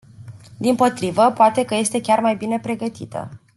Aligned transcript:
Dimpotrivă, 0.57 1.31
poate 1.35 1.65
că 1.65 1.75
este 1.75 2.01
chiar 2.01 2.19
mai 2.19 2.35
bine 2.35 2.59
pregătită. 2.59 3.41